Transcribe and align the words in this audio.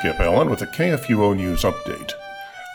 Kip 0.00 0.20
Allen 0.20 0.48
with 0.48 0.62
a 0.62 0.66
KFUO 0.66 1.34
News 1.34 1.62
Update. 1.62 2.12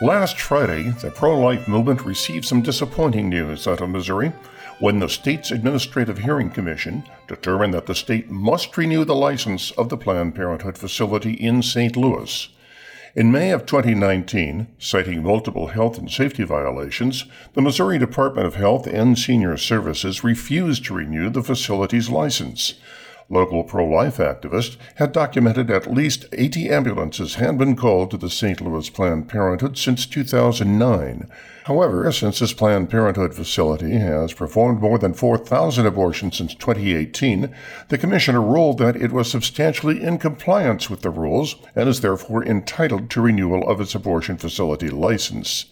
Last 0.01 0.41
Friday, 0.41 0.89
the 0.89 1.09
pro 1.09 1.39
life 1.39 1.69
movement 1.69 2.03
received 2.03 2.43
some 2.43 2.61
disappointing 2.61 3.29
news 3.29 3.65
out 3.65 3.79
of 3.79 3.89
Missouri 3.89 4.33
when 4.79 4.99
the 4.99 5.07
state's 5.07 5.49
Administrative 5.49 6.17
Hearing 6.17 6.49
Commission 6.49 7.03
determined 7.29 7.73
that 7.75 7.85
the 7.85 7.95
state 7.95 8.29
must 8.29 8.75
renew 8.75 9.05
the 9.05 9.15
license 9.15 9.71
of 9.71 9.87
the 9.87 9.95
Planned 9.95 10.35
Parenthood 10.35 10.77
facility 10.77 11.33
in 11.33 11.61
St. 11.63 11.95
Louis. 11.95 12.49
In 13.15 13.31
May 13.31 13.51
of 13.51 13.65
2019, 13.65 14.67
citing 14.77 15.23
multiple 15.23 15.67
health 15.67 15.97
and 15.97 16.11
safety 16.11 16.43
violations, 16.43 17.23
the 17.53 17.61
Missouri 17.61 17.97
Department 17.97 18.47
of 18.47 18.55
Health 18.55 18.85
and 18.85 19.17
Senior 19.17 19.55
Services 19.55 20.25
refused 20.25 20.83
to 20.85 20.95
renew 20.95 21.29
the 21.29 21.43
facility's 21.43 22.09
license. 22.09 22.73
Local 23.29 23.63
pro 23.63 23.85
life 23.85 24.17
activists 24.17 24.77
had 24.95 25.11
documented 25.11 25.71
at 25.71 25.91
least 25.91 26.25
80 26.33 26.69
ambulances 26.69 27.35
had 27.35 27.57
been 27.57 27.75
called 27.75 28.11
to 28.11 28.17
the 28.17 28.29
St. 28.29 28.59
Louis 28.59 28.89
Planned 28.89 29.29
Parenthood 29.29 29.77
since 29.77 30.05
2009. 30.05 31.29
However, 31.65 32.11
since 32.11 32.39
this 32.39 32.51
Planned 32.51 32.89
Parenthood 32.89 33.33
facility 33.33 33.97
has 33.97 34.33
performed 34.33 34.81
more 34.81 34.99
than 34.99 35.13
4,000 35.13 35.85
abortions 35.85 36.37
since 36.37 36.53
2018, 36.53 37.55
the 37.87 37.97
Commissioner 37.97 38.41
ruled 38.41 38.79
that 38.79 38.97
it 38.97 39.13
was 39.13 39.31
substantially 39.31 40.03
in 40.03 40.17
compliance 40.17 40.89
with 40.89 41.01
the 41.01 41.09
rules 41.09 41.55
and 41.75 41.87
is 41.87 42.01
therefore 42.01 42.43
entitled 42.43 43.09
to 43.09 43.21
renewal 43.21 43.65
of 43.69 43.79
its 43.79 43.95
abortion 43.95 44.37
facility 44.37 44.89
license. 44.89 45.65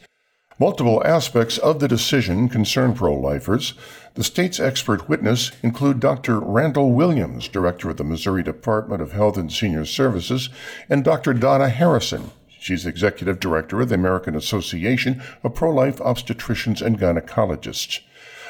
Multiple 0.62 1.02
aspects 1.04 1.58
of 1.58 1.80
the 1.80 1.88
decision 1.88 2.48
concern 2.48 2.94
pro 2.94 3.16
lifers. 3.16 3.74
The 4.14 4.24
state's 4.24 4.60
expert 4.60 5.10
witness 5.10 5.52
include 5.64 6.00
Dr. 6.00 6.40
Randall 6.40 6.92
Williams, 6.92 7.48
director 7.48 7.90
of 7.90 7.98
the 7.98 8.04
Missouri 8.04 8.44
Department 8.44 9.02
of 9.02 9.12
Health 9.12 9.38
and 9.38 9.52
Senior 9.52 9.86
Services, 9.86 10.50
and 10.88 11.04
Dr. 11.04 11.34
Donna 11.34 11.70
Harrison. 11.70 12.30
She's 12.60 12.86
executive 12.86 13.40
director 13.40 13.82
of 13.82 13.90
the 13.90 13.96
American 13.96 14.36
Association 14.36 15.24
of 15.44 15.56
Pro 15.56 15.72
Life 15.72 15.98
Obstetricians 15.98 16.80
and 16.80 17.00
Gynecologists. 17.00 18.02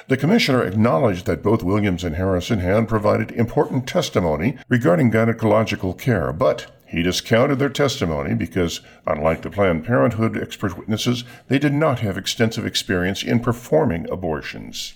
The 0.10 0.18
commissioner 0.18 0.64
acknowledged 0.64 1.26
that 1.28 1.42
both 1.42 1.64
Williams 1.64 2.04
and 2.04 2.18
Harrison 2.18 2.60
had 2.60 2.90
provided 2.90 3.32
important 3.32 3.88
testimony 3.88 4.58
regarding 4.68 5.12
gynecological 5.12 5.98
care, 5.98 6.34
but 6.34 6.68
he 6.92 7.02
discounted 7.02 7.58
their 7.58 7.70
testimony 7.70 8.36
because, 8.36 8.82
unlike 9.08 9.44
the 9.44 9.50
Planned 9.50 9.86
Parenthood 9.86 10.38
expert 10.38 10.78
witnesses, 10.78 11.24
they 11.48 11.58
did 11.58 11.74
not 11.74 12.00
have 12.00 12.18
extensive 12.18 12.66
experience 12.66 13.24
in 13.24 13.40
performing 13.40 14.10
abortions. 14.10 14.94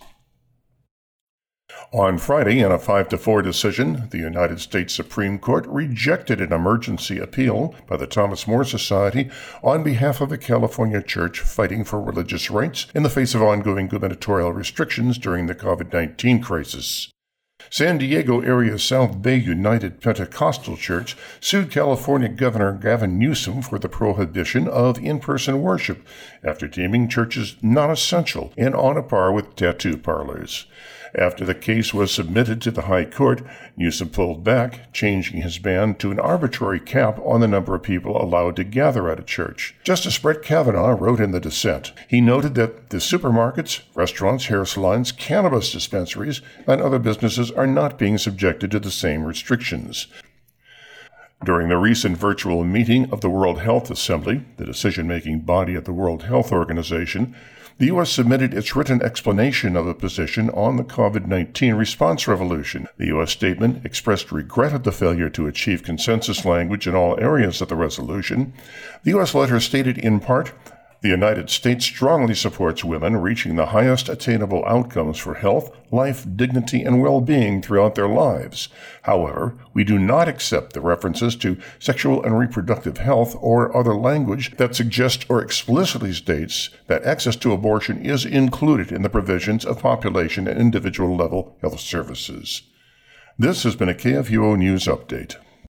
On 1.94 2.18
Friday, 2.18 2.60
in 2.60 2.70
a 2.70 2.78
5 2.78 3.10
to 3.10 3.18
4 3.18 3.42
decision, 3.42 4.10
the 4.12 4.18
United 4.18 4.60
States 4.60 4.94
Supreme 4.94 5.40
Court 5.40 5.66
rejected 5.68 6.42
an 6.42 6.52
emergency 6.52 7.18
appeal 7.18 7.74
by 7.88 7.96
the 7.96 8.08
Thomas 8.08 8.46
More 8.46 8.66
Society 8.66 9.30
on 9.64 9.82
behalf 9.82 10.20
of 10.20 10.34
a 10.34 10.38
California 10.38 11.02
church 11.02 11.40
fighting 11.40 11.86
for 11.86 12.02
religious 12.02 12.52
rights 12.52 12.88
in 12.94 13.04
the 13.04 13.10
face 13.10 13.34
of 13.34 13.42
ongoing 13.42 13.88
gubernatorial 13.88 14.52
restrictions 14.52 15.18
during 15.18 15.46
the 15.46 15.56
COVID 15.56 15.94
19 15.94 16.42
crisis. 16.42 17.10
San 17.70 17.98
Diego 17.98 18.42
area 18.42 18.78
South 18.78 19.22
Bay 19.22 19.38
United 19.38 20.02
Pentecostal 20.02 20.78
Church 20.78 21.18
sued 21.40 21.72
California 21.72 22.30
Governor 22.30 22.74
Gavin 22.74 23.18
Newsom 23.18 23.62
for 23.62 23.80
the 23.80 23.90
prohibition 23.90 24.68
of 24.68 24.98
in 25.00 25.20
person 25.20 25.62
worship 25.62 26.06
after 26.44 26.68
deeming 26.68 27.08
churches 27.10 27.56
non 27.62 27.90
essential 27.90 28.54
and 28.58 28.76
on 28.76 28.98
a 28.98 29.04
par 29.04 29.32
with 29.32 29.56
tattoo 29.56 29.98
parlors. 29.98 30.68
After 31.18 31.46
the 31.46 31.56
case 31.56 31.94
was 31.94 32.12
submitted 32.12 32.62
to 32.62 32.72
the 32.72 32.84
High 32.84 33.06
Court, 33.06 33.42
Newsom 33.78 34.10
pulled 34.10 34.44
back, 34.44 34.92
changing 34.92 35.42
his 35.42 35.58
ban 35.58 35.96
to 35.96 36.12
an 36.12 36.20
arbitrary 36.20 36.80
cap 36.80 37.20
on 37.24 37.40
the 37.40 37.48
number 37.48 37.74
of 37.74 37.84
people 37.84 38.22
allowed 38.22 38.58
to 38.58 38.66
gather 38.66 39.10
at 39.10 39.20
a 39.20 39.24
church. 39.24 39.76
Justice 39.84 40.18
Brett 40.18 40.42
Kavanaugh 40.42 40.98
wrote 41.00 41.22
in 41.22 41.32
the 41.32 41.40
dissent. 41.40 41.94
He 42.10 42.20
noted 42.20 42.56
that 42.56 42.90
the 42.90 42.98
supermarkets, 42.98 43.82
restaurants, 43.94 44.48
hair 44.48 44.66
salons, 44.66 45.14
cannabis 45.14 45.72
dispensaries, 45.72 46.42
and 46.68 46.82
other 46.82 47.00
businesses 47.00 47.50
are 47.50 47.68
not 47.68 47.98
being 47.98 48.18
subjected 48.18 48.72
to 48.72 48.80
the 48.80 48.92
same 48.92 49.24
restrictions. 49.24 50.08
During 51.44 51.70
the 51.70 51.78
recent 51.78 52.18
virtual 52.18 52.64
meeting 52.64 53.12
of 53.12 53.22
the 53.22 53.30
World 53.30 53.60
Health 53.60 53.92
Assembly, 53.92 54.46
the 54.58 54.66
decision 54.66 55.08
making 55.08 55.42
body 55.42 55.76
of 55.76 55.84
the 55.84 55.94
World 55.94 56.24
Health 56.24 56.52
Organization, 56.52 57.36
the 57.78 57.88
U.S. 57.88 58.10
submitted 58.10 58.54
its 58.54 58.74
written 58.74 59.02
explanation 59.02 59.76
of 59.76 59.86
a 59.86 59.94
position 59.94 60.50
on 60.52 60.78
the 60.78 60.84
COVID 60.84 61.28
19 61.28 61.76
response 61.76 62.26
revolution. 62.26 62.88
The 62.98 63.08
U.S. 63.08 63.32
statement 63.32 63.86
expressed 63.86 64.32
regret 64.32 64.72
at 64.72 64.86
the 64.86 64.94
failure 64.94 65.30
to 65.32 65.48
achieve 65.48 65.84
consensus 65.84 66.46
language 66.46 66.88
in 66.88 66.96
all 66.96 67.20
areas 67.20 67.62
of 67.62 67.68
the 67.68 67.76
resolution. 67.76 68.54
The 69.04 69.12
U.S. 69.12 69.36
letter 69.36 69.60
stated 69.60 69.98
in 69.98 70.22
part 70.22 70.54
the 71.06 71.12
United 71.12 71.52
States 71.52 71.86
strongly 71.86 72.34
supports 72.34 72.84
women 72.84 73.16
reaching 73.18 73.56
the 73.56 73.68
highest 73.68 74.10
attainable 74.10 74.66
outcomes 74.66 75.20
for 75.20 75.36
health, 75.36 75.70
life, 75.92 76.26
dignity, 76.36 76.82
and 76.82 77.00
well 77.00 77.22
being 77.22 77.62
throughout 77.62 77.94
their 77.94 78.08
lives. 78.08 78.70
However, 79.04 79.56
we 79.72 79.84
do 79.84 80.00
not 80.00 80.28
accept 80.28 80.74
the 80.74 80.82
references 80.82 81.36
to 81.36 81.60
sexual 81.78 82.24
and 82.24 82.40
reproductive 82.40 82.98
health 82.98 83.36
or 83.40 83.78
other 83.78 83.94
language 83.94 84.58
that 84.58 84.76
suggests 84.76 85.28
or 85.30 85.44
explicitly 85.44 86.12
states 86.12 86.72
that 86.88 87.04
access 87.04 87.36
to 87.36 87.54
abortion 87.54 88.04
is 88.04 88.26
included 88.26 88.92
in 88.92 89.04
the 89.04 89.10
provisions 89.10 89.64
of 89.64 89.78
population 89.78 90.48
and 90.48 90.60
individual 90.60 91.16
level 91.16 91.56
health 91.62 91.82
services. 91.82 92.64
This 93.38 93.62
has 93.62 93.76
been 93.76 93.90
a 93.90 93.94
KFUO 93.94 94.58
News 94.58 94.86
Update. 94.86 95.36